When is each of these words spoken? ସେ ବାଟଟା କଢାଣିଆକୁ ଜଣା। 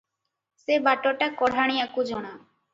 ସେ 0.61 0.77
ବାଟଟା 0.87 1.29
କଢାଣିଆକୁ 1.43 2.09
ଜଣା। 2.13 2.37